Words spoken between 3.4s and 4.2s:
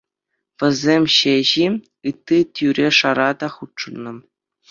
та хутшӑннӑ.